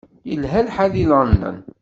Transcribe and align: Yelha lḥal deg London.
Yelha 0.29 0.59
lḥal 0.67 0.89
deg 0.93 1.05
London. 1.11 1.57